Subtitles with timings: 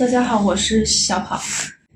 [0.00, 1.38] 大家好，我是小跑。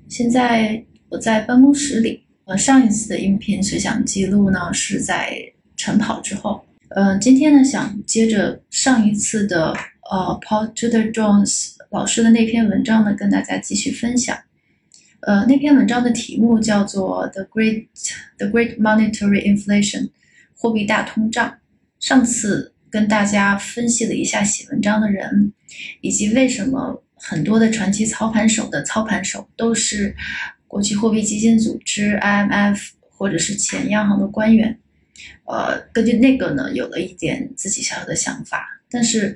[0.07, 2.23] 现在我在办公室里。
[2.45, 5.35] 呃，上一次的音频随想记录呢是在
[5.75, 6.63] 晨跑之后。
[6.89, 9.73] 呃，今天呢想接着上一次的
[10.11, 14.37] 呃 Paul Tudor Jones 老师的那篇文章呢跟大家继续分享。
[15.21, 17.87] 呃，那篇文章的题目叫做 The Great
[18.37, 20.11] The Great Monetary Inflation，
[20.55, 21.57] 货币大通胀。
[21.99, 25.53] 上次跟大家分析了一下写文章的人，
[26.01, 27.01] 以及为什么。
[27.17, 30.15] 很多的传奇操盘手的操盘手都是
[30.67, 34.77] 国际货币基金组织 （IMF） 或者是前央行的官员。
[35.45, 38.67] 呃，根据那个呢，有了一点自己小小的想法。
[38.89, 39.35] 但是，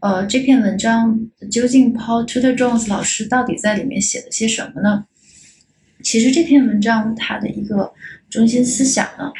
[0.00, 1.18] 呃，这篇文章
[1.50, 5.06] 究竟 Paul Tudor Jones 老师到底在里面写了些什么呢？
[6.02, 7.92] 其实这篇文章它的一个
[8.28, 9.32] 中心思想呢，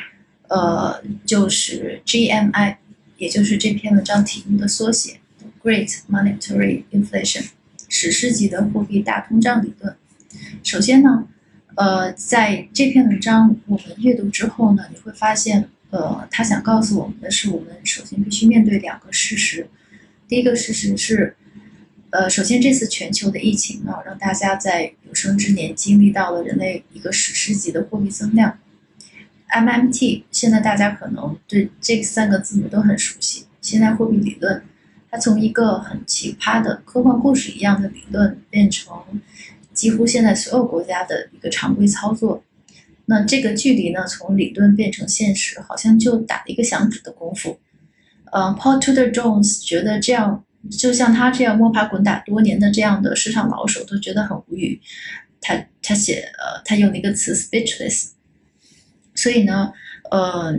[0.48, 2.76] 呃，就是 GMI，
[3.16, 5.18] 也就是这篇文章题目的缩写
[5.62, 7.48] ：Great Monetary Inflation。
[8.00, 9.94] 史诗级的货币大通胀理论。
[10.62, 11.28] 首先呢，
[11.74, 19.68] 呃，在这篇文章我们阅读之后呢，你会发现，呃，他想告诉我们的是，我们首先必须面对两个事实。
[20.26, 21.36] 第一个事实是，
[22.08, 28.58] 呃，首先这次全球的疫情呢，让大家在有生之年经历到了人类一个史诗级的货币增量。
[29.50, 34.62] MMT，现在大家可能对这三个字母都很熟悉，现代货币理论。
[35.10, 38.96] 它从一个很奇葩的科幻故事一样的理论，变成
[39.74, 42.44] 几乎现在所有国家的一个常规操作。
[43.06, 47.58] 那这个距离呢，从理论变成现实，好像就打了一个响指的功夫。
[48.30, 54.80] 呃，Paul Tudor Jones 觉得这样，就像他这样摸爬滚打多年的这样的市场老手都觉得很无语。
[55.40, 58.10] 他他写呃，他用了一个词 speechless。
[59.14, 59.72] 所以呢，
[60.12, 60.56] 呃。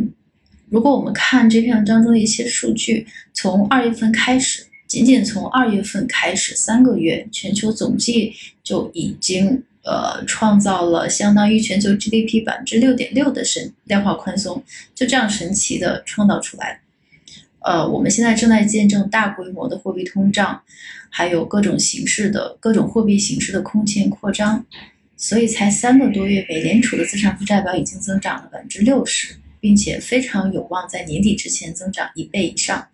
[0.71, 14.63] 如果我们看这篇文章中的一些数据，从二月份开始，仅仅从二月份开始三个月，全球总计就已经呃创造了相当于全球 GDP 百分之六点六的神量化宽松，
[14.95, 16.79] 就这样神奇的创造出来。
[17.59, 20.61] 呃，我们现在正在见证大规模的货币通胀，
[21.09, 24.65] 还有各种形式的各种货币形式的空前扩张，
[25.17, 29.35] 所以才三个多月，美联储的资产负债表已经增长了百分之六十。
[29.61, 32.89] 并且非常有望在年底之前增长一倍以上。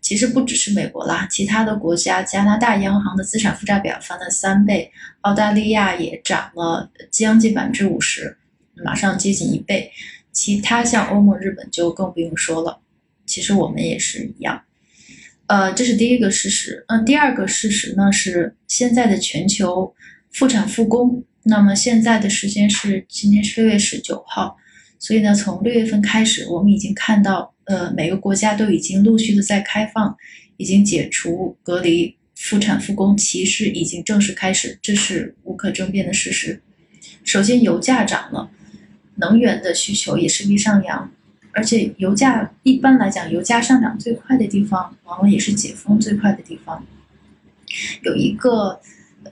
[0.00, 4.90] 其实不只是美国啦，其他的国家，加拿大央行的资产负债表翻了三倍，
[5.20, 8.38] 澳大利亚也涨了将近百分之五十，
[8.82, 9.92] 马上接近一倍。
[10.32, 12.80] 其他像欧盟、日本就更不用说了。
[13.26, 14.62] 其实我们也是一样。
[15.46, 16.82] 呃，这是第一个事实。
[16.88, 19.94] 嗯，第二个事实呢是现在的全球
[20.30, 21.22] 复产复工。
[21.42, 24.56] 那么现在的时间是今天是六月十九号。
[25.00, 30.14] 所以呢，从六月份开始，我们已经看到，呃，每个国家都已经陆续的在开放，
[30.58, 36.60] 已经解除隔离，复产复工，其实已经正式开始，这是无可争辩的事实。
[37.24, 38.50] 首先，油价涨了，
[39.16, 41.10] 能源的需求也势必上扬，
[41.52, 46.84] 而且油价一般来讲，油价上涨最快的地方，往往也是解封最快的地方。
[48.02, 48.78] 有一个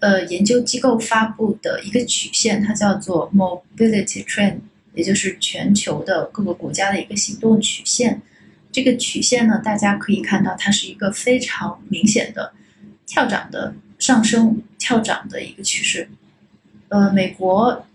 [0.00, 4.60] 呃研究机构发布的一个曲线，它叫做 Mobility Trend。
[4.98, 8.20] 也就是全球的各个国家的一个行动曲线，
[8.72, 12.53] 这个曲线呢，大家可以看到，它是一个非常明显的
[13.06, 16.09] 跳涨的上升、跳涨的一个趋势。
[16.88, 17.86] 呃，美国，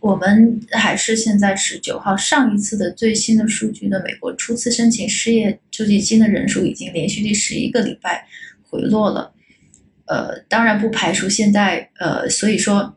[0.00, 8.26] 我们还是现在是九号，上一次的最新的数据呢，美国初次申请失业救济金的人数已经连续第十一个礼拜
[8.68, 9.32] 回落了。
[10.04, 12.94] 呃，当然不排除现在，呃，所以说。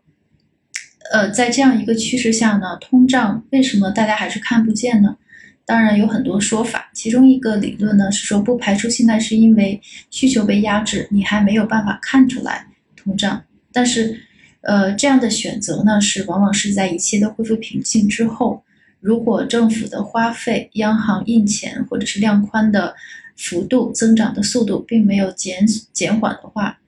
[1.12, 5.16] 呃，在这样一个趋势下呢，通胀为什么大家还是看不见呢？
[5.64, 13.44] 当然有很多说法，其中一个理论呢是说，不排除现在是因为需求被压制，你还没有办法看出来通胀。
[13.72, 14.20] 但是，
[14.62, 18.64] 呃，这样的选择呢是往往是在一切都恢复平静之后，
[19.00, 22.96] 如果政府的花费、央行印钱或者是量宽的
[23.36, 26.80] 幅度增长的速度并没有减减缓的话，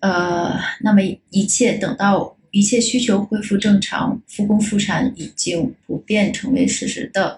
[0.00, 1.00] 呃，那么
[1.30, 2.36] 一切等到。
[2.54, 7.36] 一切需求恢复正常，复工复产已经普遍成为事实的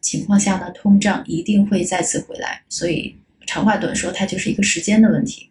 [0.00, 2.62] 情况下呢，通胀一定会再次回来。
[2.68, 5.50] 所以长话短说，它就是一个时间的问题。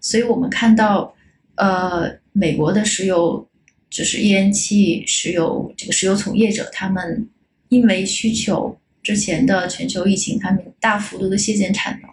[0.00, 1.14] 所以我们看到，
[1.54, 3.48] 呃，美国的石油
[3.88, 7.28] 就是页岩气、石油这个石油从业者，他们
[7.68, 12.10] 因为需求之前的全球疫情，他们大幅度的削减产能。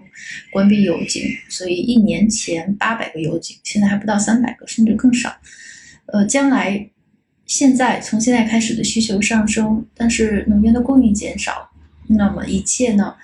[0.51, 5.35] 关闭油井，所以一年前八百个油井，现在还不到三百个，甚至更少。
[6.07, 6.89] 呃，将来
[7.45, 11.69] 现在从现在开始的需求上升，但是能源的供应减少，
[12.07, 13.15] 那么一切呢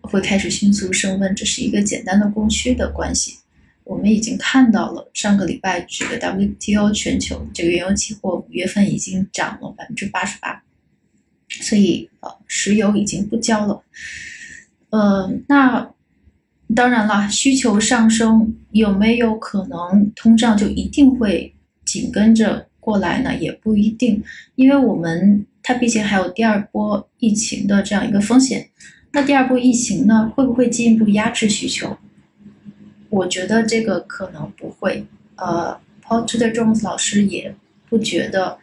[0.00, 3.38] 会开始迅速升温，这是一个简单的供需的关系。
[3.84, 10.60] 我们已经看到了上个礼拜这个 WTO 全球这个原油期货五月份已经涨了百分之八十八，
[11.48, 13.82] 所以呃石油已经不交了。
[14.90, 15.88] 呃，那
[16.74, 21.54] 当然了，需求上升有没有可能通胀就一定会
[21.84, 23.36] 紧跟着过来呢？
[23.36, 24.22] 也不一定，
[24.56, 28.68] 因为我们它毕竟还有第二波疫情的这样一个风险。
[29.12, 31.96] 那第二波疫情呢，会不会进一步压制需求？
[33.10, 35.06] 我觉得这个可能不会。
[35.36, 37.54] 呃，Paul Tudor Jones 老师也
[37.88, 38.58] 不觉得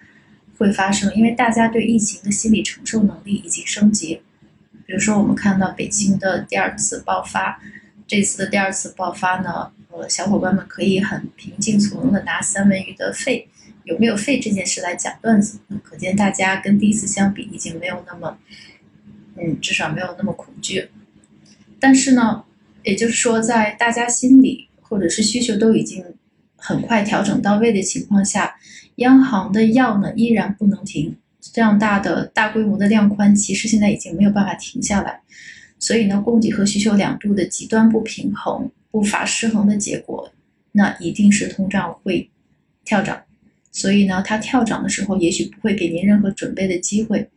[0.57, 4.21] 会发生，因为大家对疫情的心理承受能力已经升级。
[4.85, 7.59] 比如说，我们看到北京的第二次爆发。
[8.07, 13.47] 这次的第二次爆发呢，呃，小伙伴们可以很平静从容的拿三文鱼的肺
[13.85, 18.38] 有没有肺这件事来讲段子，可见大家跟第一次相比已经没有那么，
[19.38, 20.89] 嗯，至少没有那么恐惧。
[21.79, 22.44] 但是呢，
[22.83, 26.03] 也就是说，在大家心里或者是需求都已经
[26.55, 28.55] 很快调整到位的情况下，
[28.97, 31.17] 央行的药呢依然不能停。
[31.41, 35.21] 这样大的大规模的量宽，其实现在已经没有办法停下来。
[35.83, 40.31] 所以呢，供给和需求两度的极端不平衡、步伐失衡的结果，
[40.71, 42.30] 那一定是通胀会
[42.85, 43.21] 跳涨。
[43.69, 47.30] 所以呢，它跳涨的时候，也许不会给您任何准备的机会。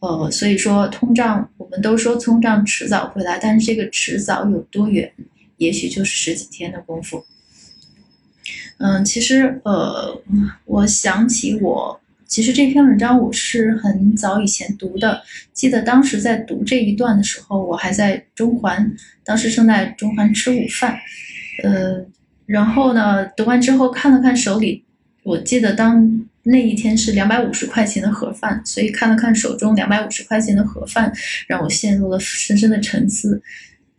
[0.00, 5.10] 呃，所以说通胀，我们都说通胀迟早会来，但是这个迟早有多远，
[5.56, 7.24] 也许就是十几天的功夫。
[8.76, 10.20] 嗯，其实呃，
[10.66, 11.98] 我想起我。
[12.34, 15.22] 其实这篇文章我是很早以前读的，
[15.52, 18.92] 记得当时在读这一段的时候，我还在中环，
[19.22, 20.98] 当时正在中环吃午饭，
[21.62, 22.04] 呃，
[22.44, 24.82] 然后呢，读完之后看了看手里，
[25.22, 31.12] 我记得当那一天是两百五十块钱的盒饭，所以看了看手中两百五十块钱的盒饭，
[31.46, 33.40] 让我陷入了深深的沉思，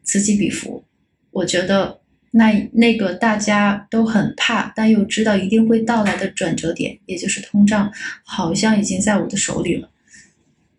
[0.03, 0.83] 此起彼伏，
[1.31, 2.01] 我觉得。
[2.37, 7.89] 那那个大家都很怕，但又知道一定会到来的转折点，也就是通胀，
[8.25, 9.89] 好像已经在我的手里了。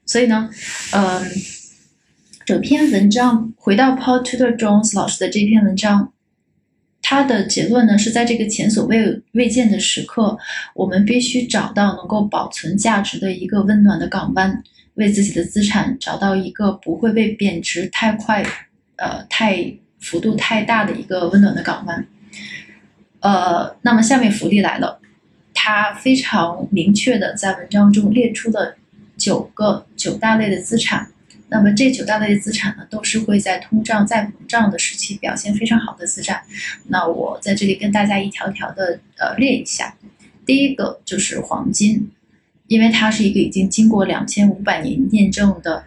[0.05, 0.51] 所以呢，
[0.93, 1.25] 嗯，
[2.45, 6.13] 整篇文章回到 Paul Tudor Jones 老师的这篇文章，
[7.01, 10.39] 他的结论呢是在这个前所未未见的时刻，
[10.75, 14.63] 我们必须找到能够保存价值的一个温暖的港湾，
[14.97, 18.45] 为自己的资产找到一个不会被贬值太快，
[18.97, 19.75] 呃，太。
[20.01, 22.07] 幅度太大的一个温暖的港湾，
[23.21, 25.01] 呃，那么下面福利来了，
[25.53, 28.77] 他非常明确的在文章中列出了
[29.17, 31.11] 九个九大类的资产，
[31.49, 36.43] 那么这九大类的资产呢，都是会在通胀再膨胀的时期表现非常好的资产，
[36.89, 39.97] 那我在这里跟大家一条条的呃列一下，
[40.45, 42.11] 第一个就是黄金，
[42.69, 45.85] 因为它是一个已经经过两千五百年验证的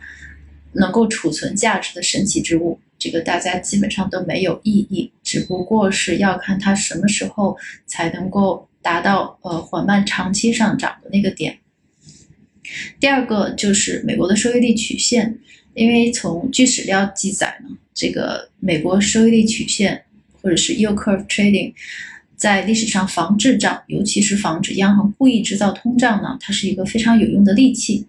[0.73, 2.79] 能够储存价值的神奇之物。
[2.99, 7.57] 这个大家基本上都没有异议，只不过是要看它什么时候
[7.87, 11.57] 才能够达到呃缓慢长期上涨的那个点。
[12.99, 15.39] 第二个就是美国的收益率曲线，
[15.73, 20.03] 因为从据史料记载呢，这个美国收益率曲线
[20.41, 21.73] 或者是 yield curve trading，
[22.35, 28.05] 在历史上防滞胀，尤其是防止央行故意制造通胀呢，它是一个非常有用的利器。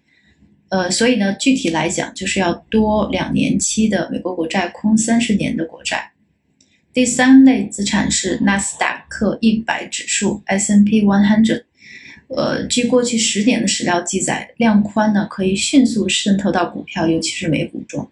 [0.71, 6.13] 呃，所以呢，具体来讲，就是要多两年期的美国国债空三十年的国债。
[6.93, 11.65] 第三类资产是纳斯达克一百指数 S n P One Hundred）。
[12.29, 18.09] 呃，据过去十年的史料记载，量宽呢可以迅速渗透到股票，尤其是美股中。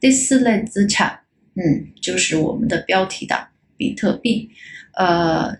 [0.00, 1.20] 第四类资产，
[1.54, 4.50] 嗯，就是我们的标题党比特币。
[4.94, 5.56] 呃，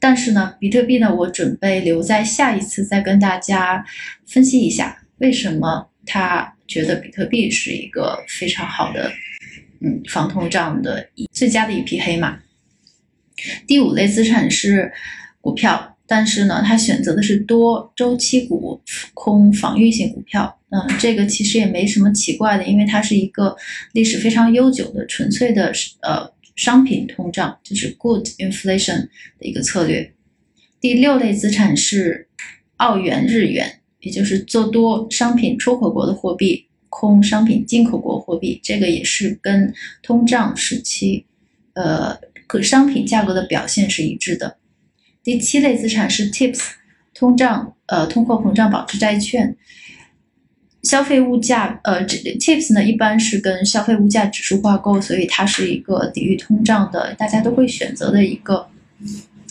[0.00, 3.84] 但是呢，比特币呢，我准备留在下一次再跟大家
[4.26, 4.96] 分析一下。
[5.20, 9.12] 为什么他觉得比特币是一个非常好的，
[9.80, 12.38] 嗯，防通胀的最佳的一匹黑马？
[13.66, 14.92] 第五类资产是
[15.40, 18.80] 股票，但是呢，他选择的是多周期股，
[19.14, 20.58] 空防御性股票。
[20.70, 23.56] 嗯，这个其实也没什么奇怪的，因为它是一个
[23.92, 25.72] 历史非常悠久的纯粹的
[26.02, 29.08] 呃商品通胀，就是 good inflation
[29.38, 30.12] 的一个策略。
[30.80, 32.28] 第六类资产是
[32.76, 33.79] 澳元、日元。
[34.00, 41.24] 也就是做多商品出口国的货币，空商品进口国货币，这个也是跟通胀时期，
[41.74, 44.56] 呃，各商品价格的表现是一致的。
[45.22, 46.60] 第七类资产是 TIPS，
[47.14, 49.54] 通胀呃通货膨胀保值债券，
[50.82, 58.66] 消费物价呃这 TIPS 呢一般是跟消费物价指数挂钩，所以它是一个抵御通胀的，大家都会选择的一个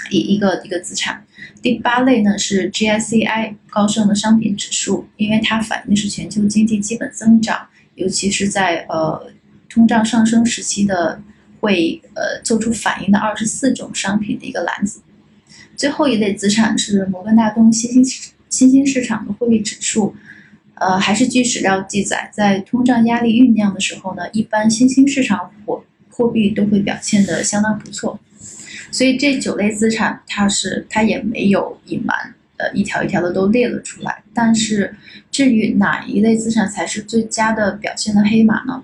[0.10, 1.24] 一一个一个资产。
[1.62, 9.32] 第八类呢是 GSCI 高盛的商品指数，因为它反映是全球经济基本增长，尤其是在呃
[9.68, 11.22] 通胀上升时期的
[11.60, 15.02] 会呃做出反应的二十四种商品的一个篮子。
[15.76, 20.16] 最后一类资产是摩根大通新兴新兴市场的货币指数，
[20.76, 28.20] 呃，还是据史料记载，在通胀压力酝酿的时候呢，一般新兴市场货货币都会表现的相当不错。
[28.92, 32.16] 所以这九类资产，它是它也没有隐瞒，
[32.58, 34.24] 呃，一条一条的都列了出来。
[34.34, 34.96] 但是
[35.32, 38.84] 至于哪一类资产才是最佳的表现的黑马呢？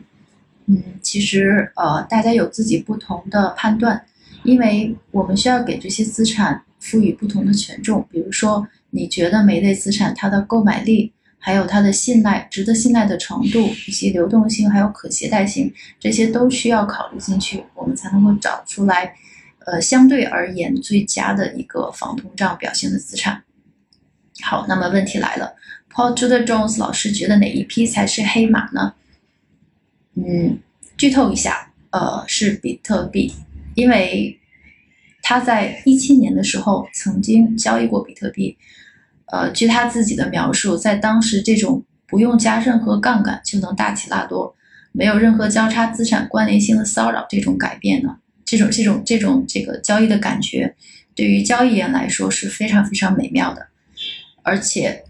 [0.68, 4.04] 嗯，其实呃，大家有自己不同的判断，
[4.44, 8.08] 因为我们需要给这些资产赋予不同的权重。
[8.12, 19.14] 比如说，你觉得每类资产它的购买力，还有它的信赖、值得信赖的程度，以及流动性还有可携带性，这些都需要考虑进去，我们才能够找出来，
[19.66, 23.44] 呃，相对而言最佳的一个防通胀表现的资产。
[24.42, 25.56] 好，那么问题来了
[25.92, 28.94] ，Paul Tudor Jones 老师觉得哪一批才是黑马呢？
[30.16, 30.60] 嗯，
[30.98, 33.34] 剧透一下，呃，是比特币，
[33.76, 34.40] 因为
[35.22, 38.58] 他在一七年的时候曾经交易过比特币，
[39.32, 44.56] 呃，据他自己的描述，在当时这种不用加任何杠杆就能大起大落，
[44.92, 50.75] 没有任何交叉资产关联性的骚扰这种改变呢，这种这种这种这个交易的感觉，
[51.16, 53.68] 对于交易员来说是非常非常美妙的，
[54.44, 55.04] 而且。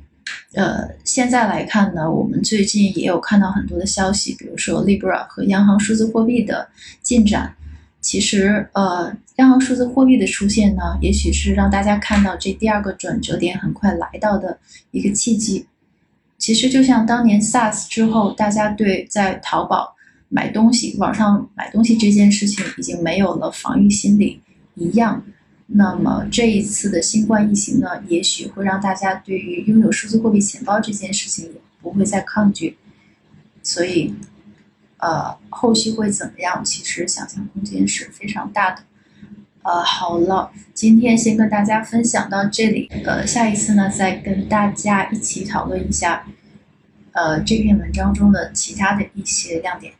[0.56, 6.70] 呃，现在来看呢，我们最近也有看到很多的消息，比如说 Libra 和央行数字货币的
[7.02, 7.54] 进展。
[8.00, 14.58] 其实，呃，央行数字货币的出现呢，也许是让大家看到这第二个转折点很快来到的
[14.92, 15.68] 一个契机。
[16.38, 19.95] 其实就像当年 SARS 之后，大家对在淘宝
[20.36, 24.42] 买东西、网上买东西这件事情已经没有了防御心理
[24.76, 25.24] 一样。
[25.68, 32.78] 那么这一次的新冠疫情呢，也许会让大家对于拥有数字货币钱包这件事情也不会再抗拒，
[33.64, 34.14] 所以，
[34.98, 36.62] 呃，后续会怎么样？
[36.66, 38.84] 其实想象空间是非常大的。
[39.64, 46.28] 呃，好了，今天先跟大家分享到这里，呃，下一次呢再跟大家一起讨论一下，
[47.14, 49.94] 呃，这篇文章中的其他的一些亮点。